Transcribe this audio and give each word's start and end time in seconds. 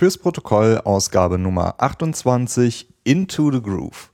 Fürs 0.00 0.16
Protokoll 0.16 0.80
Ausgabe 0.82 1.36
Nummer 1.36 1.74
28 1.76 2.88
Into 3.04 3.52
the 3.52 3.60
Groove. 3.60 4.10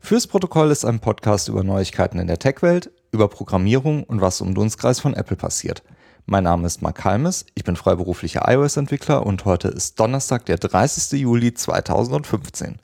Fürs 0.00 0.26
Protokoll 0.26 0.70
ist 0.70 0.86
ein 0.86 1.00
Podcast 1.00 1.50
über 1.50 1.62
Neuigkeiten 1.62 2.18
in 2.18 2.28
der 2.28 2.38
Tech-Welt, 2.38 2.90
über 3.12 3.28
Programmierung 3.28 4.04
und 4.04 4.22
was 4.22 4.40
um 4.40 4.54
Dunstkreis 4.54 5.00
von 5.00 5.12
Apple 5.12 5.36
passiert. 5.36 5.82
Mein 6.24 6.44
Name 6.44 6.66
ist 6.66 6.80
Mark 6.80 7.04
Halmes, 7.04 7.44
ich 7.54 7.64
bin 7.64 7.76
freiberuflicher 7.76 8.50
iOS-Entwickler 8.50 9.26
und 9.26 9.44
heute 9.44 9.68
ist 9.68 10.00
Donnerstag, 10.00 10.46
der 10.46 10.56
30. 10.56 11.20
Juli 11.20 11.52
2015. 11.52 12.78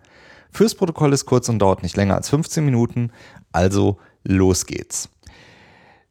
Fürs 0.51 0.75
Protokoll 0.75 1.15
ist 1.15 1.25
kurz 1.25 1.49
und 1.49 1.61
dauert 1.61 1.83
nicht 1.83 1.97
länger 1.97 2.17
als 2.17 2.29
15 2.29 2.63
Minuten, 2.63 3.11
also 3.53 3.97
los 4.23 4.67
geht's. 4.67 5.09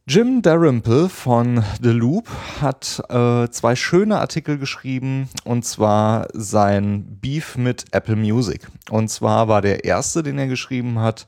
Jim 0.06 0.42
Dalrymple 0.42 1.08
von 1.08 1.64
The 1.80 1.88
Loop 1.88 2.28
hat 2.60 3.02
äh, 3.08 3.48
zwei 3.48 3.74
schöne 3.74 4.18
Artikel 4.18 4.58
geschrieben 4.58 5.30
und 5.44 5.64
zwar 5.64 6.28
sein 6.34 7.18
Beef 7.22 7.56
mit 7.56 7.86
Apple 7.92 8.16
Music. 8.16 8.68
Und 8.90 9.08
zwar 9.08 9.48
war 9.48 9.62
der 9.62 9.84
erste, 9.84 10.22
den 10.22 10.38
er 10.38 10.46
geschrieben 10.46 10.98
hat, 10.98 11.26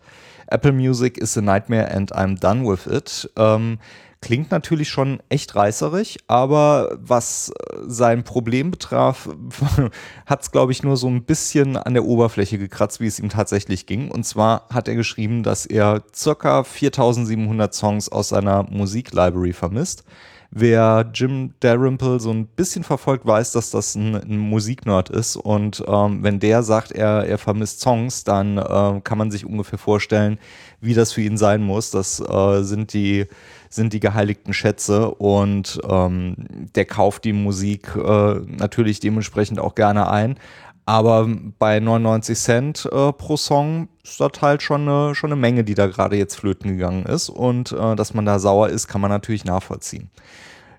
Apple 0.48 0.72
Music 0.72 1.16
is 1.16 1.38
a 1.38 1.40
nightmare 1.40 1.90
and 1.90 2.14
I'm 2.14 2.38
done 2.38 2.70
with 2.70 2.86
it. 2.86 3.30
Ähm, 3.36 3.78
Klingt 4.26 4.50
natürlich 4.50 4.88
schon 4.88 5.22
echt 5.28 5.54
reißerig, 5.54 6.18
aber 6.26 6.98
was 7.00 7.50
äh, 7.50 7.76
sein 7.86 8.24
Problem 8.24 8.72
betraf, 8.72 9.28
hat 10.26 10.42
es, 10.42 10.50
glaube 10.50 10.72
ich, 10.72 10.82
nur 10.82 10.96
so 10.96 11.06
ein 11.06 11.22
bisschen 11.22 11.76
an 11.76 11.94
der 11.94 12.04
Oberfläche 12.04 12.58
gekratzt, 12.58 12.98
wie 12.98 13.06
es 13.06 13.20
ihm 13.20 13.28
tatsächlich 13.28 13.86
ging. 13.86 14.10
Und 14.10 14.24
zwar 14.26 14.66
hat 14.68 14.88
er 14.88 14.96
geschrieben, 14.96 15.44
dass 15.44 15.64
er 15.64 16.02
circa 16.12 16.64
4700 16.64 17.72
Songs 17.72 18.08
aus 18.08 18.30
seiner 18.30 18.64
Musiklibrary 18.64 19.52
vermisst. 19.52 20.02
Wer 20.50 21.10
Jim 21.12 21.54
Dalrymple 21.60 22.20
so 22.20 22.30
ein 22.30 22.46
bisschen 22.46 22.84
verfolgt, 22.84 23.26
weiß, 23.26 23.52
dass 23.52 23.70
das 23.70 23.94
ein, 23.94 24.14
ein 24.14 24.38
Musiknerd 24.38 25.10
ist. 25.10 25.36
Und 25.36 25.84
ähm, 25.86 26.22
wenn 26.22 26.40
der 26.40 26.62
sagt, 26.62 26.92
er, 26.92 27.24
er 27.24 27.38
vermisst 27.38 27.80
Songs, 27.80 28.24
dann 28.24 28.58
äh, 28.58 29.00
kann 29.02 29.18
man 29.18 29.30
sich 29.30 29.44
ungefähr 29.44 29.78
vorstellen, 29.78 30.38
wie 30.80 30.94
das 30.94 31.12
für 31.12 31.22
ihn 31.22 31.36
sein 31.36 31.62
muss. 31.62 31.90
Das 31.90 32.20
äh, 32.20 32.62
sind 32.62 32.92
die 32.92 33.26
sind 33.68 33.92
die 33.92 34.00
geheiligten 34.00 34.54
Schätze 34.54 35.10
und 35.10 35.80
ähm, 35.88 36.36
der 36.74 36.84
kauft 36.84 37.24
die 37.24 37.32
Musik 37.32 37.94
äh, 37.96 38.34
natürlich 38.46 39.00
dementsprechend 39.00 39.58
auch 39.58 39.74
gerne 39.74 40.08
ein. 40.08 40.38
Aber 40.86 41.28
bei 41.58 41.80
99 41.80 42.38
Cent 42.38 42.88
äh, 42.92 43.12
pro 43.12 43.36
Song 43.36 43.88
ist 44.04 44.20
das 44.20 44.40
halt 44.40 44.62
schon 44.62 44.88
eine, 44.88 45.16
schon 45.16 45.32
eine 45.32 45.40
Menge, 45.40 45.64
die 45.64 45.74
da 45.74 45.88
gerade 45.88 46.16
jetzt 46.16 46.36
flöten 46.36 46.70
gegangen 46.70 47.04
ist. 47.04 47.28
Und 47.28 47.72
äh, 47.72 47.96
dass 47.96 48.14
man 48.14 48.24
da 48.24 48.38
sauer 48.38 48.68
ist, 48.68 48.86
kann 48.86 49.00
man 49.00 49.10
natürlich 49.10 49.44
nachvollziehen. 49.44 50.10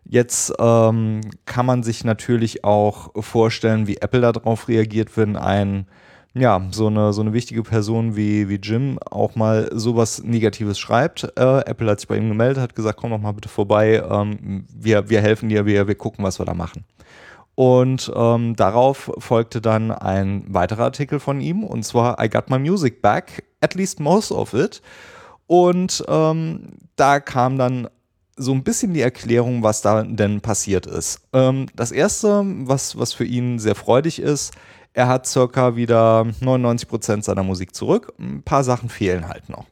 Jetzt 0.05 0.53
ähm, 0.59 1.19
kann 1.43 1.65
man 1.65 1.83
sich 1.83 2.05
natürlich 2.05 2.63
auch 2.63 3.11
vorstellen, 3.21 3.87
wie 3.87 3.97
Apple 3.97 4.21
darauf 4.21 4.69
reagiert, 4.69 5.17
wenn 5.17 5.35
ein 5.35 5.87
ja, 6.33 6.67
so 6.71 6.87
eine, 6.87 7.13
so 7.13 7.21
eine 7.21 7.33
wichtige 7.33 7.63
Person 7.63 8.15
wie, 8.15 8.47
wie 8.47 8.55
Jim 8.55 8.99
auch 9.09 9.35
mal 9.35 9.69
sowas 9.73 10.21
Negatives 10.23 10.79
schreibt. 10.79 11.23
Äh, 11.35 11.59
Apple 11.65 11.89
hat 11.89 11.99
sich 11.99 12.07
bei 12.07 12.17
ihm 12.17 12.29
gemeldet, 12.29 12.61
hat 12.61 12.75
gesagt, 12.75 12.99
komm 12.99 13.09
doch 13.11 13.19
mal 13.19 13.31
bitte 13.31 13.49
vorbei, 13.49 14.03
ähm, 14.09 14.65
wir, 14.73 15.09
wir 15.09 15.21
helfen 15.21 15.49
dir, 15.49 15.65
wir, 15.65 15.87
wir 15.87 15.95
gucken, 15.95 16.23
was 16.23 16.39
wir 16.39 16.45
da 16.45 16.53
machen. 16.53 16.85
Und 17.59 18.11
ähm, 18.15 18.55
darauf 18.55 19.11
folgte 19.17 19.61
dann 19.61 19.89
ein 19.89 20.45
weiterer 20.47 20.83
Artikel 20.83 21.19
von 21.19 21.41
ihm, 21.41 21.63
und 21.63 21.81
zwar 21.81 22.23
I 22.23 22.29
got 22.29 22.51
my 22.51 22.59
music 22.59 23.01
back, 23.01 23.45
at 23.61 23.73
least 23.73 23.99
most 23.99 24.31
of 24.31 24.53
it. 24.53 24.83
Und 25.47 26.05
ähm, 26.07 26.73
da 26.97 27.19
kam 27.19 27.57
dann 27.57 27.87
so 28.35 28.51
ein 28.51 28.63
bisschen 28.63 28.93
die 28.93 29.01
Erklärung, 29.01 29.63
was 29.63 29.81
da 29.81 30.03
denn 30.03 30.39
passiert 30.39 30.85
ist. 30.85 31.21
Ähm, 31.33 31.65
das 31.75 31.91
erste, 31.91 32.43
was, 32.45 32.99
was 32.99 33.13
für 33.13 33.25
ihn 33.25 33.57
sehr 33.57 33.73
freudig 33.73 34.19
ist, 34.19 34.53
er 34.93 35.07
hat 35.07 35.25
circa 35.25 35.75
wieder 35.75 36.27
99% 36.41 37.23
seiner 37.23 37.41
Musik 37.41 37.73
zurück. 37.73 38.13
Ein 38.19 38.43
paar 38.43 38.63
Sachen 38.63 38.89
fehlen 38.89 39.27
halt 39.27 39.49
noch. 39.49 39.65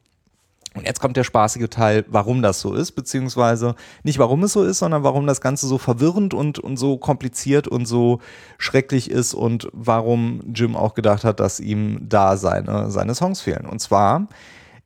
Und 0.76 0.86
jetzt 0.86 1.00
kommt 1.00 1.16
der 1.16 1.24
spaßige 1.24 1.70
Teil, 1.70 2.06
warum 2.10 2.42
das 2.42 2.60
so 2.60 2.74
ist, 2.74 2.92
beziehungsweise 2.92 3.76
nicht 4.04 4.20
warum 4.20 4.44
es 4.44 4.54
so 4.54 4.64
ist, 4.64 4.80
sondern 4.80 5.04
warum 5.04 5.26
das 5.26 5.40
Ganze 5.40 5.68
so 5.68 5.78
verwirrend 5.78 6.34
und, 6.34 6.60
und 6.60 6.78
so 6.78 6.98
kompliziert 6.98 7.68
und 7.68 7.86
so 7.86 8.20
schrecklich 8.58 9.10
ist 9.10 9.34
und 9.34 9.70
warum 9.72 10.42
Jim 10.54 10.76
auch 10.76 10.94
gedacht 10.94 11.24
hat, 11.24 11.40
dass 11.40 11.62
ihm 11.62 12.00
da 12.02 12.36
seine, 12.36 12.92
seine 12.92 13.16
Songs 13.16 13.40
fehlen. 13.42 13.66
Und 13.66 13.80
zwar 13.80 14.28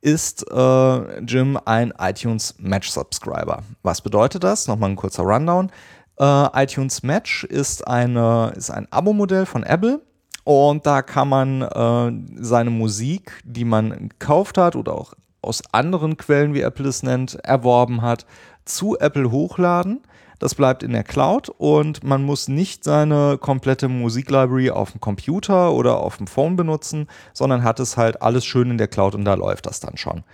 ist 0.00 0.48
äh, 0.50 1.20
Jim 1.24 1.58
ein 1.64 1.92
iTunes 1.98 2.54
Match 2.58 2.88
Subscriber. 2.88 3.64
Was 3.82 4.00
bedeutet 4.00 4.44
das? 4.44 4.68
Nochmal 4.68 4.90
ein 4.90 4.96
kurzer 4.96 5.24
Rundown. 5.24 5.70
Äh, 6.18 6.64
iTunes 6.64 7.02
Match 7.02 7.44
ist, 7.44 7.86
eine, 7.86 8.52
ist 8.56 8.70
ein 8.70 8.86
Abo-Modell 8.90 9.44
von 9.44 9.64
Apple 9.64 10.00
und 10.44 10.86
da 10.86 11.02
kann 11.02 11.28
man 11.28 11.62
äh, 11.62 12.42
seine 12.42 12.70
Musik, 12.70 13.42
die 13.44 13.64
man 13.64 14.08
gekauft 14.08 14.56
hat 14.56 14.76
oder 14.76 14.94
auch 14.94 15.14
aus 15.42 15.62
anderen 15.72 16.16
Quellen, 16.16 16.54
wie 16.54 16.60
Apple 16.60 16.88
es 16.88 17.02
nennt, 17.02 17.34
erworben 17.44 18.02
hat, 18.02 18.26
zu 18.64 18.98
Apple 18.98 19.30
hochladen. 19.30 20.00
Das 20.38 20.54
bleibt 20.54 20.82
in 20.82 20.92
der 20.92 21.04
Cloud 21.04 21.50
und 21.50 22.02
man 22.02 22.24
muss 22.24 22.48
nicht 22.48 22.82
seine 22.82 23.36
komplette 23.38 23.88
Musiklibrary 23.88 24.70
auf 24.70 24.92
dem 24.92 25.00
Computer 25.00 25.72
oder 25.72 25.98
auf 25.98 26.16
dem 26.16 26.26
Phone 26.26 26.56
benutzen, 26.56 27.08
sondern 27.34 27.62
hat 27.62 27.78
es 27.78 27.98
halt 27.98 28.22
alles 28.22 28.46
schön 28.46 28.70
in 28.70 28.78
der 28.78 28.88
Cloud 28.88 29.14
und 29.14 29.24
da 29.26 29.34
läuft 29.34 29.66
das 29.66 29.80
dann 29.80 29.98
schon. 29.98 30.24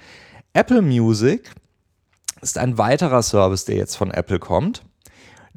Apple 0.53 0.81
Music 0.81 1.51
ist 2.41 2.57
ein 2.57 2.79
weiterer 2.79 3.23
Service, 3.23 3.65
der 3.65 3.77
jetzt 3.77 3.97
von 3.97 4.13
Apple 4.13 4.39
kommt 4.39 4.85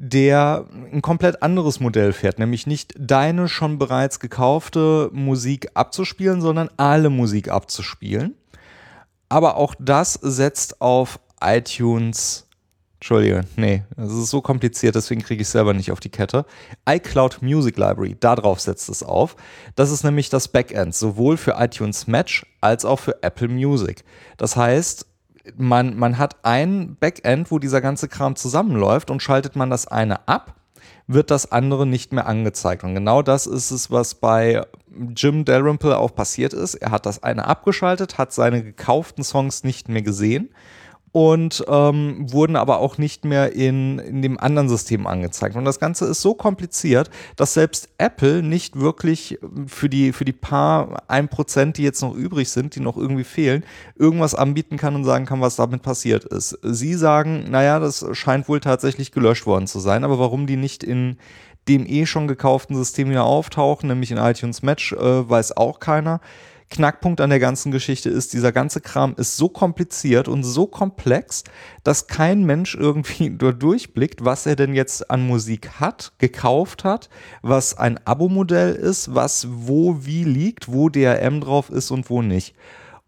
der 0.02 0.64
ein 0.92 1.02
komplett 1.02 1.42
anderes 1.42 1.78
Modell 1.78 2.14
fährt, 2.14 2.38
nämlich 2.38 2.66
nicht 2.66 2.94
deine 2.98 3.48
schon 3.48 3.78
bereits 3.78 4.18
gekaufte 4.18 5.10
Musik 5.12 5.68
abzuspielen, 5.74 6.40
sondern 6.40 6.70
alle 6.78 7.10
Musik 7.10 7.50
abzuspielen. 7.50 8.34
Aber 9.30 9.56
auch 9.56 9.74
das 9.78 10.14
setzt 10.14 10.82
auf 10.82 11.20
iTunes. 11.40 12.46
Entschuldige, 12.96 13.42
nee, 13.56 13.82
das 13.96 14.12
ist 14.12 14.28
so 14.28 14.42
kompliziert, 14.42 14.94
deswegen 14.94 15.22
kriege 15.22 15.40
ich 15.40 15.48
es 15.48 15.52
selber 15.52 15.72
nicht 15.72 15.90
auf 15.90 16.00
die 16.00 16.10
Kette. 16.10 16.44
iCloud 16.86 17.40
Music 17.40 17.78
Library, 17.78 18.14
darauf 18.20 18.60
setzt 18.60 18.90
es 18.90 19.02
auf. 19.02 19.36
Das 19.74 19.90
ist 19.90 20.04
nämlich 20.04 20.28
das 20.28 20.48
Backend, 20.48 20.94
sowohl 20.94 21.38
für 21.38 21.54
iTunes 21.58 22.06
Match 22.06 22.44
als 22.60 22.84
auch 22.84 22.98
für 22.98 23.22
Apple 23.22 23.48
Music. 23.48 24.04
Das 24.36 24.56
heißt, 24.56 25.06
man, 25.56 25.96
man 25.96 26.18
hat 26.18 26.44
ein 26.44 26.96
Backend, 27.00 27.50
wo 27.50 27.58
dieser 27.58 27.80
ganze 27.80 28.08
Kram 28.08 28.36
zusammenläuft 28.36 29.10
und 29.10 29.22
schaltet 29.22 29.56
man 29.56 29.70
das 29.70 29.86
eine 29.86 30.28
ab, 30.28 30.56
wird 31.06 31.30
das 31.30 31.50
andere 31.50 31.86
nicht 31.86 32.12
mehr 32.12 32.26
angezeigt. 32.26 32.84
Und 32.84 32.94
genau 32.94 33.22
das 33.22 33.46
ist 33.46 33.70
es, 33.70 33.90
was 33.90 34.14
bei 34.14 34.62
Jim 35.14 35.44
Dalrymple 35.44 35.98
auch 35.98 36.14
passiert 36.14 36.52
ist. 36.52 36.74
Er 36.74 36.90
hat 36.90 37.06
das 37.06 37.22
eine 37.22 37.46
abgeschaltet, 37.46 38.18
hat 38.18 38.32
seine 38.32 38.62
gekauften 38.62 39.24
Songs 39.24 39.64
nicht 39.64 39.88
mehr 39.88 40.02
gesehen 40.02 40.50
und 41.12 41.64
ähm, 41.68 42.30
wurden 42.30 42.54
aber 42.54 42.78
auch 42.78 42.96
nicht 42.96 43.24
mehr 43.24 43.52
in, 43.52 43.98
in 43.98 44.22
dem 44.22 44.38
anderen 44.38 44.68
System 44.68 45.06
angezeigt. 45.06 45.56
Und 45.56 45.64
das 45.64 45.80
Ganze 45.80 46.06
ist 46.06 46.20
so 46.20 46.34
kompliziert, 46.34 47.10
dass 47.34 47.54
selbst 47.54 47.88
Apple 47.98 48.42
nicht 48.42 48.78
wirklich 48.78 49.38
für 49.66 49.88
die, 49.88 50.12
für 50.12 50.24
die 50.24 50.32
paar 50.32 51.02
ein 51.08 51.28
Prozent, 51.28 51.78
die 51.78 51.82
jetzt 51.82 52.02
noch 52.02 52.14
übrig 52.14 52.48
sind, 52.48 52.76
die 52.76 52.80
noch 52.80 52.96
irgendwie 52.96 53.24
fehlen, 53.24 53.64
irgendwas 53.96 54.36
anbieten 54.36 54.76
kann 54.76 54.94
und 54.94 55.04
sagen 55.04 55.26
kann, 55.26 55.40
was 55.40 55.56
damit 55.56 55.82
passiert 55.82 56.24
ist. 56.24 56.56
Sie 56.62 56.94
sagen, 56.94 57.46
naja, 57.50 57.80
das 57.80 58.06
scheint 58.12 58.48
wohl 58.48 58.60
tatsächlich 58.60 59.10
gelöscht 59.10 59.46
worden 59.46 59.66
zu 59.66 59.80
sein, 59.80 60.04
aber 60.04 60.18
warum 60.20 60.46
die 60.46 60.56
nicht 60.56 60.84
in 60.84 61.16
dem 61.68 61.86
eh 61.86 62.06
schon 62.06 62.28
gekauften 62.28 62.76
System 62.76 63.10
wieder 63.10 63.24
auftauchen, 63.24 63.88
nämlich 63.88 64.10
in 64.10 64.18
iTunes 64.18 64.62
Match, 64.62 64.92
äh, 64.92 65.28
weiß 65.28 65.56
auch 65.56 65.80
keiner. 65.80 66.20
Knackpunkt 66.70 67.20
an 67.20 67.30
der 67.30 67.40
ganzen 67.40 67.72
Geschichte 67.72 68.10
ist, 68.10 68.32
dieser 68.32 68.52
ganze 68.52 68.80
Kram 68.80 69.14
ist 69.16 69.36
so 69.36 69.48
kompliziert 69.48 70.28
und 70.28 70.44
so 70.44 70.66
komplex, 70.66 71.42
dass 71.82 72.06
kein 72.06 72.44
Mensch 72.44 72.76
irgendwie 72.76 73.30
durchblickt, 73.38 74.24
was 74.24 74.46
er 74.46 74.54
denn 74.54 74.74
jetzt 74.74 75.10
an 75.10 75.26
Musik 75.26 75.80
hat, 75.80 76.12
gekauft 76.18 76.84
hat, 76.84 77.10
was 77.42 77.76
ein 77.76 77.98
Abo-Modell 78.06 78.74
ist, 78.74 79.14
was 79.14 79.48
wo 79.50 79.98
wie 80.04 80.24
liegt, 80.24 80.70
wo 80.70 80.88
DRM 80.88 81.40
drauf 81.40 81.70
ist 81.70 81.90
und 81.90 82.08
wo 82.08 82.22
nicht. 82.22 82.54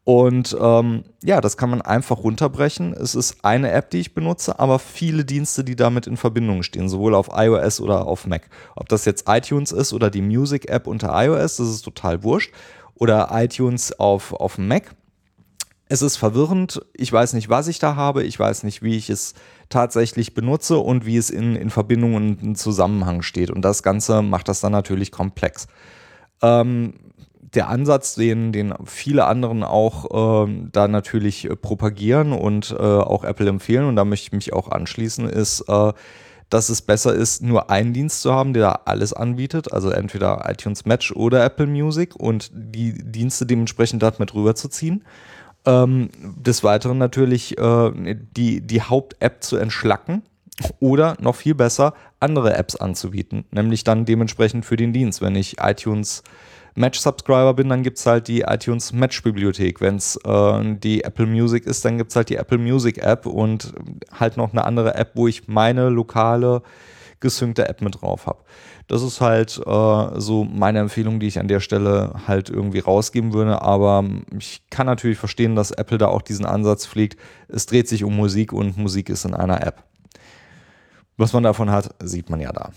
Und 0.05 0.57
ähm, 0.61 1.05
ja, 1.23 1.41
das 1.41 1.57
kann 1.57 1.71
man 1.71 1.81
einfach 1.81 2.19
runterbrechen. 2.19 2.93
Es 2.93 3.15
ist 3.15 3.45
eine 3.45 3.71
App, 3.71 3.91
die 3.91 4.01
ich 4.01 4.15
benutze, 4.15 4.59
aber 4.59 4.81
viele 4.81 5.25
Dienste, 5.25 5.63
die 5.63 5.77
damit 5.77 6.09
in 6.09 6.17
Verbindung 6.17 6.65
stehen, 6.65 6.89
sowohl 6.89 7.15
auf 7.15 7.29
iOS 7.33 7.81
oder 7.81 8.07
auf 8.07 8.27
Mac. 8.27 8.49
Ob 8.75 8.89
das 8.89 9.05
jetzt 9.05 9.29
iTunes 9.29 9.71
ist 9.71 9.93
oder 9.93 10.11
die 10.11 10.23
Music-App 10.23 10.89
unter 10.89 11.11
iOS, 11.13 11.57
das 11.57 11.69
ist 11.69 11.83
total 11.83 12.25
wurscht 12.25 12.53
oder 12.95 13.29
iTunes 13.33 13.99
auf, 13.99 14.33
auf 14.33 14.59
Mac. 14.59 14.95
Es 15.89 16.03
ist 16.03 16.17
verwirrend. 16.17 16.81
Ich 16.95 17.13
weiß 17.13 17.35
nicht, 17.35 17.49
was 17.49 17.69
ich 17.69 17.79
da 17.79 17.95
habe. 17.95 18.25
Ich 18.25 18.39
weiß 18.39 18.65
nicht, 18.65 18.83
wie 18.83 18.97
ich 18.97 19.09
es 19.09 19.35
tatsächlich 19.69 20.35
benutze 20.35 20.79
und 20.79 21.07
wie 21.07 21.17
es 21.17 21.31
in, 21.31 21.55
in 21.55 21.71
Verbindung 21.71 22.15
und 22.15 22.43
in 22.43 22.55
Zusammenhang 22.57 23.23
steht. 23.23 23.51
Und 23.51 23.63
das 23.63 23.83
Ganze 23.83 24.23
macht 24.23 24.49
das 24.49 24.61
dann 24.61 24.73
natürlich 24.73 25.13
komplex. 25.13 25.69
Ähm, 26.41 26.95
der 27.55 27.69
Ansatz, 27.69 28.15
den, 28.15 28.53
den 28.53 28.75
viele 28.85 29.27
anderen 29.27 29.63
auch 29.63 30.47
äh, 30.47 30.69
da 30.73 30.89
natürlich 30.89 31.49
propagieren 31.61 32.33
und 32.33 32.71
äh, 32.71 32.83
auch 32.83 33.25
Apple 33.25 33.49
empfehlen, 33.49 33.85
und 33.85 33.97
da 33.97 34.05
möchte 34.05 34.29
ich 34.29 34.33
mich 34.33 34.53
auch 34.53 34.71
anschließen, 34.71 35.29
ist, 35.29 35.65
äh, 35.69 35.93
dass 36.49 36.69
es 36.69 36.83
besser 36.83 37.15
ist, 37.15 37.43
nur 37.43 37.71
einen 37.71 37.95
Dienst 37.95 38.21
zu 38.21 38.33
haben, 38.33 38.53
der 38.53 38.87
alles 38.87 39.13
anbietet, 39.13 39.73
also 39.73 39.91
entweder 39.91 40.45
iTunes 40.51 40.85
Match 40.85 41.13
oder 41.13 41.45
Apple 41.45 41.67
Music 41.67 42.15
und 42.15 42.51
die 42.53 42.93
Dienste 42.93 43.47
dementsprechend 43.47 44.03
dort 44.03 44.19
mit 44.19 44.35
rüberzuziehen. 44.35 45.05
Ähm, 45.65 46.11
des 46.21 46.65
Weiteren 46.65 46.99
natürlich 46.99 47.57
äh, 47.57 48.17
die, 48.37 48.61
die 48.61 48.83
Haupt-App 48.83 49.43
zu 49.43 49.57
entschlacken 49.57 50.23
oder 50.81 51.17
noch 51.21 51.37
viel 51.37 51.55
besser, 51.55 51.95
andere 52.21 52.55
Apps 52.55 52.77
anzubieten, 52.77 53.45
nämlich 53.51 53.85
dann 53.85 54.05
dementsprechend 54.05 54.67
für 54.67 54.77
den 54.77 54.93
Dienst. 54.93 55.23
Wenn 55.23 55.37
ich 55.37 55.57
iTunes 55.61 56.23
Match-Subscriber 56.75 57.55
bin, 57.55 57.69
dann 57.69 57.83
gibt 57.83 57.99
es 57.99 58.07
halt 58.07 58.29
die 58.29 58.43
iTunes 58.43 58.93
Match-Bibliothek. 58.93 59.81
Wenn 59.81 59.97
es 59.97 60.17
äh, 60.25 60.75
die 60.77 61.05
Apple 61.05 61.27
Music 61.27 61.67
ist, 61.67 61.85
dann 61.85 61.99
gibt 61.99 62.11
es 62.11 62.17
halt 62.17 62.31
die 62.31 62.37
Apple 62.37 62.59
Music 62.59 62.99
App 62.99 63.27
und 63.27 63.73
halt 64.19 64.37
noch 64.37 64.53
eine 64.53 64.65
andere 64.65 64.95
App, 64.95 65.13
wo 65.15 65.29
ich 65.29 65.49
meine 65.49 65.89
lokale 65.89 66.63
gesynkte 67.21 67.69
App 67.69 67.81
mit 67.81 68.03
drauf 68.03 68.27
habe. 68.27 68.43
Das 68.89 69.03
ist 69.03 69.21
halt 69.21 69.59
äh, 69.65 70.21
so 70.21 70.45
meine 70.45 70.81
Empfehlung, 70.81 71.21
die 71.21 71.29
ich 71.29 71.39
an 71.39 71.49
der 71.49 71.61
Stelle 71.61 72.13
halt 72.27 72.51
irgendwie 72.51 72.81
rausgeben 72.81 73.33
würde. 73.33 73.63
Aber 73.63 74.05
ich 74.39 74.63
kann 74.71 74.87
natürlich 74.87 75.19
verstehen, 75.19 75.55
dass 75.55 75.71
Apple 75.71 75.99
da 75.99 76.09
auch 76.09 76.23
diesen 76.23 76.45
Ansatz 76.45 76.87
pflegt. 76.87 77.19
Es 77.49 77.67
dreht 77.67 77.89
sich 77.89 78.05
um 78.05 78.17
Musik 78.17 78.53
und 78.53 78.77
Musik 78.77 79.09
ist 79.09 79.25
in 79.25 79.35
einer 79.35 79.65
App. 79.67 79.85
Was 81.17 81.33
man 81.33 81.43
davon 81.43 81.71
hat, 81.71 81.95
sieht 82.03 82.29
man 82.29 82.41
ja 82.41 82.53
da. 82.53 82.71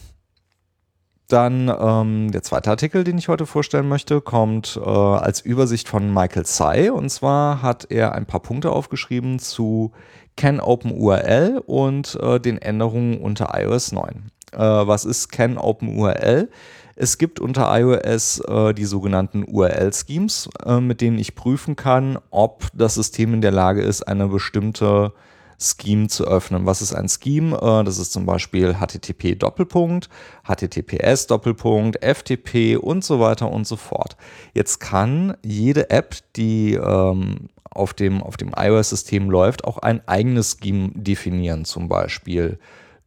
Dann 1.27 1.73
ähm, 1.79 2.31
der 2.31 2.43
zweite 2.43 2.69
Artikel, 2.69 3.03
den 3.03 3.17
ich 3.17 3.29
heute 3.29 3.47
vorstellen 3.47 3.87
möchte, 3.87 4.21
kommt 4.21 4.79
äh, 4.79 4.87
als 4.87 5.41
Übersicht 5.41 5.89
von 5.89 6.13
Michael 6.13 6.45
Tsai. 6.45 6.91
Und 6.91 7.09
zwar 7.09 7.63
hat 7.63 7.87
er 7.89 8.13
ein 8.13 8.27
paar 8.27 8.41
Punkte 8.41 8.71
aufgeschrieben 8.71 9.39
zu 9.39 9.91
CanOpenURL 10.37 11.63
und 11.65 12.19
äh, 12.21 12.39
den 12.39 12.59
Änderungen 12.59 13.19
unter 13.19 13.59
iOS 13.59 13.91
9. 13.91 14.29
Äh, 14.51 14.59
was 14.59 15.05
ist 15.05 15.31
CanOpenURL? 15.31 16.49
Es 16.95 17.17
gibt 17.17 17.39
unter 17.39 17.75
iOS 17.77 18.39
äh, 18.47 18.73
die 18.73 18.85
sogenannten 18.85 19.43
URL-Schemes, 19.43 20.49
äh, 20.63 20.79
mit 20.79 21.01
denen 21.01 21.17
ich 21.17 21.35
prüfen 21.35 21.75
kann, 21.75 22.19
ob 22.29 22.67
das 22.73 22.93
System 22.93 23.33
in 23.33 23.41
der 23.41 23.51
Lage 23.51 23.81
ist, 23.81 24.03
eine 24.03 24.27
bestimmte 24.27 25.11
Scheme 25.59 26.07
zu 26.07 26.25
öffnen. 26.25 26.65
Was 26.65 26.81
ist 26.81 26.93
ein 26.93 27.07
Scheme? 27.09 27.55
Äh, 27.55 27.83
das 27.83 27.97
ist 27.97 28.11
zum 28.13 28.25
Beispiel 28.25 28.75
HTTP 28.75 29.35
Doppelpunkt, 29.35 30.09
HTTPS 30.47 31.27
Doppelpunkt, 31.27 32.03
FTP 32.03 32.77
und 32.77 33.03
so 33.03 33.19
weiter 33.19 33.51
und 33.51 33.67
so 33.67 33.75
fort. 33.75 34.17
Jetzt 34.53 34.79
kann 34.79 35.37
jede 35.43 35.89
App, 35.89 36.15
die 36.35 36.73
ähm, 36.73 37.49
auf 37.69 37.93
dem, 37.93 38.23
auf 38.23 38.37
dem 38.37 38.51
iOS-System 38.57 39.29
läuft, 39.29 39.65
auch 39.65 39.77
ein 39.79 40.05
eigenes 40.07 40.57
Scheme 40.61 40.91
definieren. 40.93 41.65
Zum 41.65 41.89
Beispiel 41.89 42.57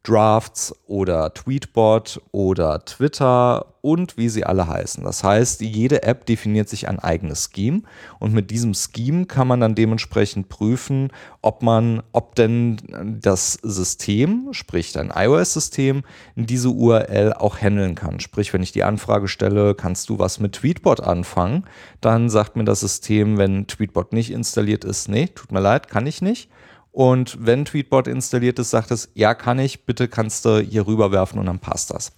Drafts 0.03 0.73
oder 0.87 1.33
Tweetbot 1.33 2.21
oder 2.31 2.83
Twitter 2.85 3.65
und 3.81 4.17
wie 4.17 4.29
sie 4.29 4.45
alle 4.45 4.67
heißen. 4.67 5.03
Das 5.03 5.23
heißt, 5.23 5.61
jede 5.61 6.03
App 6.03 6.25
definiert 6.25 6.69
sich 6.69 6.87
ein 6.87 6.99
eigenes 6.99 7.49
Scheme 7.53 7.81
und 8.19 8.33
mit 8.33 8.49
diesem 8.49 8.73
Scheme 8.73 9.25
kann 9.25 9.47
man 9.47 9.59
dann 9.59 9.75
dementsprechend 9.75 10.49
prüfen, 10.49 11.09
ob 11.41 11.63
man, 11.63 12.01
ob 12.13 12.35
denn 12.35 12.77
das 13.21 13.53
System, 13.61 14.49
sprich 14.51 14.93
dein 14.93 15.11
iOS-System, 15.13 16.03
diese 16.35 16.69
URL 16.69 17.33
auch 17.33 17.57
handeln 17.59 17.95
kann. 17.95 18.19
Sprich, 18.19 18.53
wenn 18.53 18.63
ich 18.63 18.71
die 18.71 18.83
Anfrage 18.83 19.27
stelle, 19.27 19.75
kannst 19.75 20.09
du 20.09 20.17
was 20.17 20.39
mit 20.39 20.53
Tweetbot 20.53 21.01
anfangen, 21.01 21.65
dann 22.01 22.29
sagt 22.29 22.55
mir 22.55 22.65
das 22.65 22.79
System, 22.79 23.37
wenn 23.37 23.67
Tweetbot 23.67 24.13
nicht 24.13 24.31
installiert 24.31 24.85
ist, 24.85 25.09
nee, 25.09 25.27
tut 25.27 25.51
mir 25.51 25.61
leid, 25.61 25.89
kann 25.89 26.07
ich 26.07 26.21
nicht. 26.21 26.49
Und 26.91 27.37
wenn 27.39 27.65
Tweetbot 27.65 28.07
installiert 28.07 28.59
ist, 28.59 28.71
sagt 28.71 28.91
es, 28.91 29.09
ja, 29.13 29.33
kann 29.33 29.59
ich, 29.59 29.85
bitte 29.85 30.07
kannst 30.07 30.45
du 30.45 30.59
hier 30.59 30.87
rüberwerfen 30.87 31.39
und 31.39 31.45
dann 31.45 31.59
passt 31.59 31.91
das. 31.91 32.11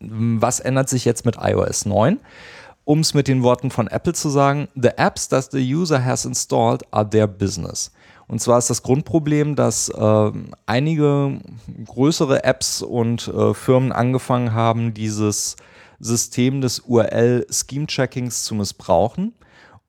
Was 0.00 0.60
ändert 0.60 0.88
sich 0.88 1.04
jetzt 1.04 1.24
mit 1.24 1.36
iOS 1.40 1.86
9? 1.86 2.18
Um 2.84 3.00
es 3.00 3.14
mit 3.14 3.28
den 3.28 3.42
Worten 3.42 3.70
von 3.70 3.86
Apple 3.86 4.14
zu 4.14 4.30
sagen, 4.30 4.68
the 4.74 4.90
apps 4.96 5.28
that 5.28 5.52
the 5.52 5.74
user 5.74 6.04
has 6.04 6.24
installed 6.24 6.82
are 6.92 7.08
their 7.08 7.26
business. 7.26 7.92
Und 8.26 8.40
zwar 8.40 8.58
ist 8.58 8.70
das 8.70 8.82
Grundproblem, 8.82 9.56
dass 9.56 9.88
äh, 9.88 10.32
einige 10.66 11.40
größere 11.84 12.44
Apps 12.44 12.80
und 12.80 13.28
äh, 13.28 13.54
Firmen 13.54 13.92
angefangen 13.92 14.52
haben, 14.52 14.94
dieses 14.94 15.56
System 15.98 16.60
des 16.60 16.80
URL-Scheme-Checkings 16.80 18.44
zu 18.44 18.54
missbrauchen 18.54 19.34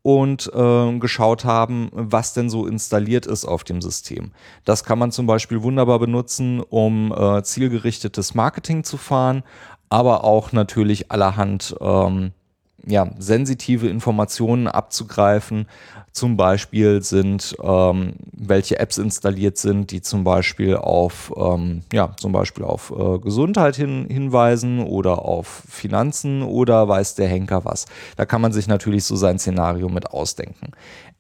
und 0.03 0.51
äh, 0.53 0.97
geschaut 0.97 1.45
haben, 1.45 1.89
was 1.91 2.33
denn 2.33 2.49
so 2.49 2.65
installiert 2.65 3.25
ist 3.25 3.45
auf 3.45 3.63
dem 3.63 3.81
System. 3.81 4.31
Das 4.65 4.83
kann 4.83 4.99
man 4.99 5.11
zum 5.11 5.27
Beispiel 5.27 5.61
wunderbar 5.61 5.99
benutzen, 5.99 6.61
um 6.61 7.13
äh, 7.13 7.43
zielgerichtetes 7.43 8.33
Marketing 8.33 8.83
zu 8.83 8.97
fahren, 8.97 9.43
aber 9.89 10.23
auch 10.23 10.51
natürlich 10.51 11.11
allerhand 11.11 11.75
ähm, 11.81 12.31
ja, 12.85 13.09
sensitive 13.19 13.87
Informationen 13.87 14.67
abzugreifen. 14.67 15.67
Zum 16.11 16.35
Beispiel 16.35 17.01
sind, 17.01 17.55
ähm, 17.63 18.13
welche 18.33 18.79
Apps 18.79 18.97
installiert 18.97 19.57
sind, 19.57 19.91
die 19.91 20.01
zum 20.01 20.23
Beispiel 20.23 20.75
auf, 20.75 21.31
ähm, 21.37 21.83
ja, 21.93 22.13
zum 22.17 22.31
Beispiel 22.31 22.65
auf 22.65 22.91
äh, 22.91 23.19
Gesundheit 23.19 23.75
hin, 23.75 24.07
hinweisen 24.09 24.79
oder 24.79 25.23
auf 25.23 25.63
Finanzen 25.69 26.41
oder 26.41 26.87
weiß 26.87 27.15
der 27.15 27.27
Henker 27.27 27.63
was. 27.63 27.85
Da 28.17 28.25
kann 28.25 28.41
man 28.41 28.51
sich 28.51 28.67
natürlich 28.67 29.05
so 29.05 29.15
sein 29.15 29.39
Szenario 29.39 29.87
mit 29.87 30.11
ausdenken. 30.11 30.71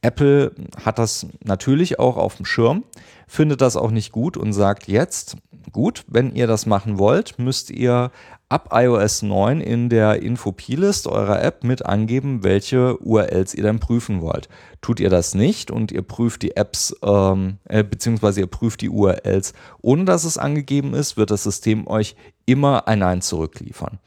Apple 0.01 0.51
hat 0.83 0.99
das 0.99 1.27
natürlich 1.43 1.99
auch 1.99 2.17
auf 2.17 2.35
dem 2.35 2.45
Schirm, 2.45 2.83
findet 3.27 3.61
das 3.61 3.77
auch 3.77 3.91
nicht 3.91 4.11
gut 4.11 4.35
und 4.35 4.51
sagt 4.51 4.87
jetzt, 4.87 5.37
gut, 5.71 6.03
wenn 6.07 6.35
ihr 6.35 6.47
das 6.47 6.65
machen 6.65 6.97
wollt, 6.97 7.37
müsst 7.39 7.69
ihr 7.69 8.11
ab 8.51 8.69
iOS 8.73 9.21
9 9.21 9.61
in 9.61 9.87
der 9.87 10.21
Info-P-List 10.21 11.07
eurer 11.07 11.41
App 11.41 11.63
mit 11.63 11.85
angeben, 11.85 12.43
welche 12.43 12.97
URLs 12.97 13.53
ihr 13.53 13.63
dann 13.63 13.79
prüfen 13.79 14.21
wollt. 14.21 14.49
Tut 14.81 14.99
ihr 14.99 15.09
das 15.09 15.33
nicht 15.33 15.71
und 15.71 15.93
ihr 15.93 16.01
prüft 16.01 16.41
die 16.41 16.57
Apps, 16.57 16.93
ähm, 17.01 17.59
äh, 17.69 17.81
beziehungsweise 17.81 18.41
ihr 18.41 18.47
prüft 18.47 18.81
die 18.81 18.89
URLs, 18.89 19.53
ohne 19.81 20.03
dass 20.03 20.25
es 20.25 20.37
angegeben 20.37 20.93
ist, 20.93 21.15
wird 21.15 21.31
das 21.31 21.43
System 21.43 21.87
euch 21.87 22.17
immer 22.45 22.89
ein 22.89 22.99
Nein 22.99 23.21
zurückliefern. 23.21 23.99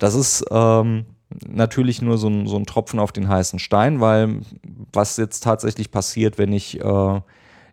Das 0.00 0.16
ist 0.16 0.44
ähm, 0.50 1.06
natürlich 1.48 2.02
nur 2.02 2.18
so 2.18 2.28
ein, 2.28 2.48
so 2.48 2.56
ein 2.56 2.66
Tropfen 2.66 2.98
auf 2.98 3.12
den 3.12 3.28
heißen 3.28 3.60
Stein, 3.60 4.00
weil 4.00 4.40
was 4.92 5.16
jetzt 5.16 5.44
tatsächlich 5.44 5.92
passiert, 5.92 6.38
wenn 6.38 6.52
ich 6.52 6.80
äh, 6.80 7.20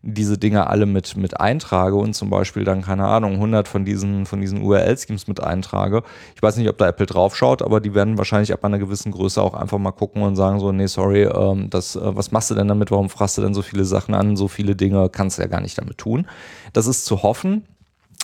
diese 0.01 0.37
Dinge 0.37 0.67
alle 0.67 0.85
mit, 0.85 1.17
mit 1.17 1.39
eintrage 1.39 1.95
und 1.95 2.13
zum 2.13 2.29
Beispiel 2.29 2.63
dann, 2.63 2.81
keine 2.81 3.05
Ahnung, 3.05 3.33
100 3.33 3.67
von 3.67 3.83
diesen, 3.83 4.25
von 4.25 4.39
diesen 4.39 4.61
URL-Schemes 4.61 5.27
mit 5.27 5.43
eintrage. 5.43 6.03
Ich 6.35 6.41
weiß 6.41 6.55
nicht, 6.55 6.69
ob 6.69 6.77
da 6.77 6.87
Apple 6.87 7.05
drauf 7.05 7.35
schaut, 7.35 7.61
aber 7.61 7.81
die 7.81 7.93
werden 7.93 8.17
wahrscheinlich 8.17 8.53
ab 8.53 8.63
einer 8.63 8.79
gewissen 8.79 9.11
Größe 9.11 9.41
auch 9.41 9.53
einfach 9.53 9.77
mal 9.77 9.91
gucken 9.91 10.21
und 10.21 10.37
sagen 10.37 10.59
so, 10.59 10.71
nee, 10.71 10.87
sorry, 10.87 11.23
ähm, 11.23 11.69
das, 11.69 11.97
äh, 11.97 12.15
was 12.15 12.31
machst 12.31 12.49
du 12.49 12.55
denn 12.55 12.69
damit? 12.69 12.91
Warum 12.91 13.09
fragst 13.09 13.37
du 13.37 13.41
denn 13.41 13.53
so 13.53 13.61
viele 13.61 13.83
Sachen 13.83 14.15
an? 14.15 14.37
So 14.37 14.47
viele 14.47 14.75
Dinge 14.75 15.09
kannst 15.09 15.37
du 15.37 15.41
ja 15.41 15.49
gar 15.49 15.61
nicht 15.61 15.77
damit 15.77 15.97
tun. 15.97 16.27
Das 16.71 16.87
ist 16.87 17.05
zu 17.05 17.21
hoffen. 17.23 17.65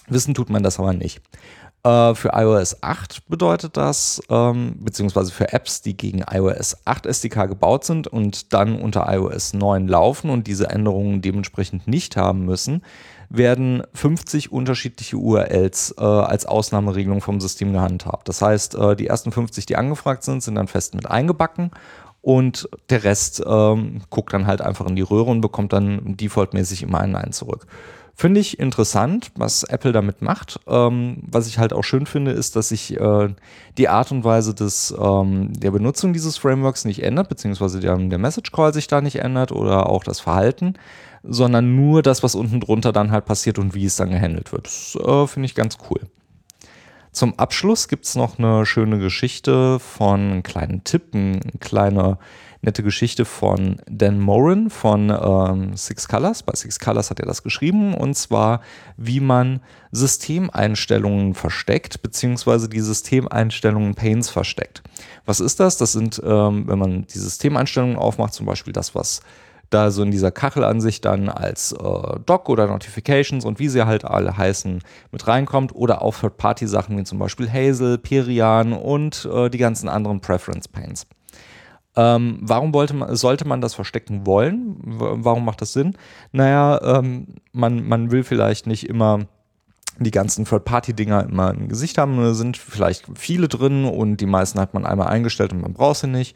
Wissen 0.07 0.33
tut 0.33 0.49
man 0.49 0.63
das 0.63 0.79
aber 0.79 0.93
nicht. 0.93 1.21
Äh, 1.85 2.15
für 2.15 2.31
iOS 2.33 2.81
8 2.81 3.27
bedeutet 3.29 3.77
das, 3.77 4.19
ähm, 4.29 4.75
beziehungsweise 4.79 5.31
für 5.31 5.53
Apps, 5.53 5.83
die 5.83 5.95
gegen 5.95 6.23
iOS 6.27 6.77
8 6.85 7.05
SDK 7.05 7.45
gebaut 7.45 7.83
sind 7.85 8.07
und 8.07 8.53
dann 8.53 8.81
unter 8.81 9.05
iOS 9.13 9.53
9 9.53 9.87
laufen 9.87 10.31
und 10.31 10.47
diese 10.47 10.67
Änderungen 10.71 11.21
dementsprechend 11.21 11.87
nicht 11.87 12.17
haben 12.17 12.43
müssen, 12.43 12.81
werden 13.29 13.83
50 13.93 14.51
unterschiedliche 14.51 15.17
URLs 15.17 15.93
äh, 15.99 16.03
als 16.03 16.47
Ausnahmeregelung 16.47 17.21
vom 17.21 17.39
System 17.39 17.73
gehandhabt. 17.73 18.29
Das 18.29 18.41
heißt, 18.41 18.73
äh, 18.73 18.95
die 18.95 19.05
ersten 19.05 19.31
50, 19.31 19.67
die 19.67 19.75
angefragt 19.75 20.23
sind, 20.23 20.41
sind 20.41 20.55
dann 20.55 20.67
fest 20.67 20.95
mit 20.95 21.05
eingebacken 21.05 21.69
und 22.21 22.67
der 22.89 23.03
Rest 23.03 23.43
ähm, 23.45 24.01
guckt 24.09 24.33
dann 24.33 24.47
halt 24.47 24.61
einfach 24.61 24.87
in 24.87 24.95
die 24.95 25.03
Röhre 25.03 25.29
und 25.29 25.41
bekommt 25.41 25.71
dann 25.71 26.17
defaultmäßig 26.17 26.81
immer 26.81 27.01
ein 27.01 27.11
Nein 27.11 27.31
zurück. 27.31 27.67
Finde 28.17 28.39
ich 28.39 28.59
interessant, 28.59 29.31
was 29.35 29.63
Apple 29.63 29.91
damit 29.91 30.21
macht. 30.21 30.61
Ähm, 30.67 31.17
was 31.29 31.47
ich 31.47 31.59
halt 31.59 31.73
auch 31.73 31.83
schön 31.83 32.05
finde, 32.05 32.31
ist, 32.31 32.55
dass 32.55 32.69
sich 32.69 32.97
äh, 32.97 33.29
die 33.77 33.89
Art 33.89 34.09
und 34.13 34.23
Weise 34.23 34.53
des, 34.53 34.95
ähm, 34.97 35.51
der 35.51 35.71
Benutzung 35.71 36.13
dieses 36.13 36.37
Frameworks 36.37 36.85
nicht 36.85 37.03
ändert, 37.03 37.27
beziehungsweise 37.27 37.81
der, 37.81 37.97
der 37.97 38.17
Message 38.17 38.53
Call 38.53 38.73
sich 38.73 38.87
da 38.87 39.01
nicht 39.01 39.17
ändert 39.17 39.51
oder 39.51 39.89
auch 39.89 40.05
das 40.05 40.21
Verhalten, 40.21 40.75
sondern 41.23 41.75
nur 41.75 42.01
das, 42.01 42.23
was 42.23 42.35
unten 42.35 42.61
drunter 42.61 42.93
dann 42.93 43.11
halt 43.11 43.25
passiert 43.25 43.59
und 43.59 43.75
wie 43.75 43.85
es 43.85 43.97
dann 43.97 44.11
gehandelt 44.11 44.53
wird. 44.53 44.67
Das 44.67 44.95
äh, 44.95 45.27
finde 45.27 45.47
ich 45.47 45.55
ganz 45.55 45.77
cool. 45.89 45.99
Zum 47.15 47.39
Abschluss 47.39 47.87
gibt 47.87 48.03
es 48.03 48.15
noch 48.15 48.39
eine 48.39 48.65
schöne 48.65 48.99
Geschichte 48.99 49.79
von 49.79 50.19
einem 50.19 50.43
kleinen 50.43 50.83
Tipp, 50.83 51.15
eine 51.15 51.39
kleine 51.61 52.17
nette 52.61 52.83
Geschichte 52.83 53.23
von 53.23 53.77
Dan 53.89 54.19
Morin 54.19 54.69
von 54.69 55.09
ähm, 55.09 55.77
Six 55.77 56.09
Colors. 56.09 56.43
Bei 56.43 56.53
Six 56.53 56.77
Colors 56.77 57.11
hat 57.11 57.21
er 57.21 57.25
das 57.25 57.41
geschrieben 57.41 57.93
und 57.93 58.15
zwar, 58.15 58.59
wie 58.97 59.21
man 59.21 59.61
Systemeinstellungen 59.93 61.35
versteckt, 61.35 62.01
beziehungsweise 62.01 62.67
die 62.67 62.81
Systemeinstellungen 62.81 63.95
Panes 63.95 64.29
versteckt. 64.29 64.83
Was 65.25 65.39
ist 65.39 65.61
das? 65.61 65.77
Das 65.77 65.93
sind, 65.93 66.21
ähm, 66.21 66.67
wenn 66.67 66.79
man 66.79 67.07
die 67.07 67.19
Systemeinstellungen 67.19 67.95
aufmacht, 67.95 68.33
zum 68.33 68.45
Beispiel 68.45 68.73
das, 68.73 68.93
was 68.93 69.21
da 69.75 69.91
so 69.91 70.01
in 70.03 70.11
dieser 70.11 70.31
Kachelansicht 70.31 71.03
dann 71.05 71.29
als 71.29 71.73
äh, 71.73 72.19
Doc 72.25 72.49
oder 72.49 72.67
Notifications 72.67 73.43
und 73.43 73.59
wie 73.59 73.67
sie 73.67 73.85
halt 73.85 74.05
alle 74.05 74.37
heißen 74.37 74.81
mit 75.11 75.27
reinkommt 75.27 75.75
oder 75.75 76.01
auch 76.01 76.15
Third-Party-Sachen 76.15 76.97
wie 76.97 77.03
zum 77.03 77.19
Beispiel 77.19 77.51
Hazel, 77.51 77.97
Perian 77.97 78.73
und 78.73 79.27
äh, 79.31 79.49
die 79.49 79.57
ganzen 79.57 79.89
anderen 79.89 80.21
Preference 80.21 80.67
Panes. 80.67 81.05
Ähm, 81.97 82.39
warum 82.41 82.71
man, 82.71 83.15
sollte 83.15 83.47
man 83.47 83.61
das 83.61 83.73
verstecken 83.73 84.25
wollen? 84.25 84.77
Warum 84.83 85.45
macht 85.45 85.61
das 85.61 85.73
Sinn? 85.73 85.95
Naja, 86.31 86.81
ähm, 86.81 87.27
man, 87.51 87.87
man 87.87 88.11
will 88.11 88.23
vielleicht 88.23 88.67
nicht 88.67 88.89
immer 88.89 89.27
die 89.99 90.11
ganzen 90.11 90.45
Third-Party-Dinger 90.45 91.27
immer 91.29 91.51
im 91.51 91.69
Gesicht 91.69 91.97
haben. 91.97 92.17
Da 92.17 92.33
sind 92.33 92.57
vielleicht 92.57 93.05
viele 93.15 93.47
drin 93.47 93.85
und 93.85 94.17
die 94.17 94.25
meisten 94.25 94.59
hat 94.59 94.73
man 94.73 94.85
einmal 94.85 95.07
eingestellt 95.07 95.53
und 95.53 95.61
man 95.61 95.73
braucht 95.73 95.97
sie 95.97 96.07
nicht. 96.07 96.35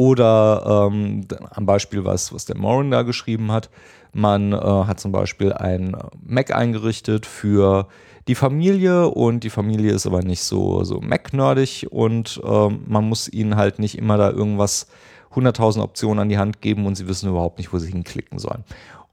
Oder 0.00 0.88
ähm, 0.90 1.26
am 1.50 1.66
Beispiel, 1.66 2.06
was, 2.06 2.32
was 2.32 2.46
der 2.46 2.56
Morin 2.56 2.90
da 2.90 3.02
geschrieben 3.02 3.52
hat, 3.52 3.68
man 4.14 4.54
äh, 4.54 4.56
hat 4.56 4.98
zum 4.98 5.12
Beispiel 5.12 5.52
ein 5.52 5.94
Mac 6.26 6.56
eingerichtet 6.56 7.26
für 7.26 7.86
die 8.26 8.34
Familie 8.34 9.08
und 9.08 9.44
die 9.44 9.50
Familie 9.50 9.92
ist 9.92 10.06
aber 10.06 10.22
nicht 10.22 10.42
so, 10.42 10.84
so 10.84 11.02
Mac-nerdig 11.02 11.88
und 11.90 12.40
äh, 12.42 12.68
man 12.70 13.10
muss 13.10 13.28
ihnen 13.28 13.56
halt 13.56 13.78
nicht 13.78 13.98
immer 13.98 14.16
da 14.16 14.30
irgendwas 14.30 14.86
100.000 15.34 15.82
Optionen 15.82 16.20
an 16.20 16.28
die 16.30 16.38
Hand 16.38 16.62
geben 16.62 16.86
und 16.86 16.94
sie 16.94 17.06
wissen 17.06 17.28
überhaupt 17.28 17.58
nicht, 17.58 17.74
wo 17.74 17.78
sie 17.78 17.92
hinklicken 17.92 18.38
sollen. 18.38 18.64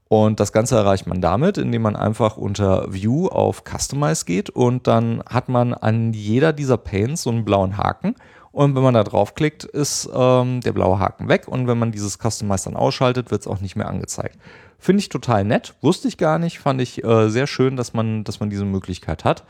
Und 0.08 0.40
das 0.40 0.54
Ganze 0.54 0.76
erreicht 0.76 1.06
man 1.06 1.20
damit, 1.20 1.58
indem 1.58 1.82
man 1.82 1.96
einfach 1.96 2.38
unter 2.38 2.90
View 2.90 3.26
auf 3.26 3.62
Customize 3.62 4.24
geht 4.24 4.48
und 4.48 4.86
dann 4.86 5.22
hat 5.28 5.50
man 5.50 5.74
an 5.74 6.14
jeder 6.14 6.54
dieser 6.54 6.78
Panes 6.78 7.24
so 7.24 7.30
einen 7.30 7.44
blauen 7.44 7.76
Haken 7.76 8.14
und 8.58 8.74
wenn 8.74 8.82
man 8.82 8.94
da 8.94 9.04
draufklickt, 9.04 9.62
ist 9.62 10.10
ähm, 10.12 10.60
der 10.62 10.72
blaue 10.72 10.98
Haken 10.98 11.28
weg. 11.28 11.46
Und 11.46 11.68
wenn 11.68 11.78
man 11.78 11.92
dieses 11.92 12.18
Customize 12.18 12.64
dann 12.64 12.74
ausschaltet, 12.74 13.30
wird 13.30 13.42
es 13.42 13.46
auch 13.46 13.60
nicht 13.60 13.76
mehr 13.76 13.86
angezeigt. 13.86 14.36
Finde 14.80 14.98
ich 14.98 15.08
total 15.08 15.44
nett. 15.44 15.74
Wusste 15.80 16.08
ich 16.08 16.18
gar 16.18 16.40
nicht. 16.40 16.58
Fand 16.58 16.80
ich 16.80 17.04
äh, 17.04 17.28
sehr 17.28 17.46
schön, 17.46 17.76
dass 17.76 17.94
man, 17.94 18.24
dass 18.24 18.40
man 18.40 18.50
diese 18.50 18.64
Möglichkeit 18.64 19.24
hat. 19.24 19.44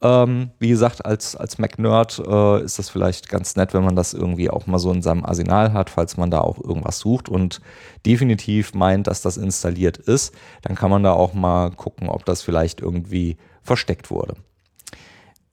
Ähm, 0.00 0.52
wie 0.58 0.70
gesagt, 0.70 1.04
als, 1.04 1.36
als 1.36 1.58
Mac-Nerd 1.58 2.22
äh, 2.26 2.64
ist 2.64 2.78
das 2.78 2.88
vielleicht 2.88 3.28
ganz 3.28 3.56
nett, 3.56 3.74
wenn 3.74 3.84
man 3.84 3.94
das 3.94 4.14
irgendwie 4.14 4.48
auch 4.48 4.66
mal 4.66 4.78
so 4.78 4.90
in 4.90 5.02
seinem 5.02 5.26
Arsenal 5.26 5.74
hat, 5.74 5.90
falls 5.90 6.16
man 6.16 6.30
da 6.30 6.40
auch 6.40 6.58
irgendwas 6.58 6.98
sucht 6.98 7.28
und 7.28 7.60
definitiv 8.06 8.72
meint, 8.72 9.06
dass 9.06 9.20
das 9.20 9.36
installiert 9.36 9.98
ist. 9.98 10.34
Dann 10.62 10.76
kann 10.76 10.90
man 10.90 11.02
da 11.02 11.12
auch 11.12 11.34
mal 11.34 11.72
gucken, 11.72 12.08
ob 12.08 12.24
das 12.24 12.40
vielleicht 12.40 12.80
irgendwie 12.80 13.36
versteckt 13.60 14.10
wurde. 14.10 14.34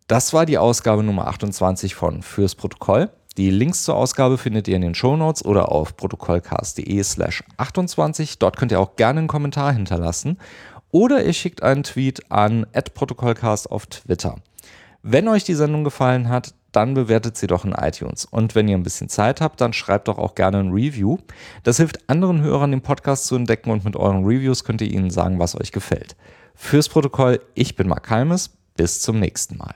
Das 0.07 0.33
war 0.33 0.45
die 0.45 0.57
Ausgabe 0.57 1.01
Nummer 1.01 1.27
28 1.27 1.95
von 1.95 2.24
Fürs 2.24 2.55
Protokoll. 2.55 3.10
Die 3.38 3.50
Links 3.50 3.83
zur 3.83 3.95
Ausgabe 3.95 4.38
findet 4.38 4.67
ihr 4.67 4.75
in 4.75 4.81
den 4.81 4.95
Shownotes 4.95 5.43
oder 5.43 5.72
auf 5.72 5.98
protokollcast.de 5.98 7.01
slash 7.03 7.43
28. 7.57 8.38
Dort 8.38 8.57
könnt 8.57 8.72
ihr 8.72 8.79
auch 8.79 8.95
gerne 8.95 9.19
einen 9.19 9.27
Kommentar 9.27 9.74
hinterlassen. 9.74 10.38
Oder 10.91 11.24
ihr 11.24 11.33
schickt 11.33 11.63
einen 11.63 11.83
Tweet 11.83 12.29
an 12.31 12.67
protokollcast 12.93 13.72
auf 13.72 13.88
Twitter. 13.88 14.36
Wenn 15.01 15.27
euch 15.27 15.43
die 15.43 15.55
Sendung 15.55 15.83
gefallen 15.83 16.29
hat, 16.29 16.53
dann 16.72 16.93
bewertet 16.93 17.38
sie 17.38 17.48
doch 17.48 17.65
in 17.65 17.72
iTunes. 17.72 18.25
Und 18.25 18.55
wenn 18.55 18.67
ihr 18.67 18.77
ein 18.77 18.83
bisschen 18.83 19.10
Zeit 19.10 19.41
habt, 19.41 19.62
dann 19.62 19.74
schreibt 19.74 20.07
doch 20.07 20.17
auch 20.17 20.36
gerne 20.36 20.60
ein 20.60 20.72
Review. 20.72 21.17
Das 21.63 21.77
hilft 21.77 22.10
anderen 22.10 22.41
Hörern, 22.41 22.72
den 22.72 22.81
Podcast 22.81 23.25
zu 23.25 23.36
entdecken 23.36 23.72
und 23.72 23.86
mit 23.86 23.95
euren 23.95 24.25
Reviews 24.25 24.63
könnt 24.63 24.81
ihr 24.81 24.91
ihnen 24.91 25.10
sagen, 25.10 25.39
was 25.39 25.60
euch 25.60 25.72
gefällt. 25.72 26.15
Fürs 26.55 26.89
Protokoll, 26.89 27.39
ich 27.55 27.75
bin 27.75 27.88
Mark 27.88 28.10
Halmes. 28.10 28.51
Bis 28.75 29.01
zum 29.01 29.19
nächsten 29.19 29.57
Mal. 29.57 29.75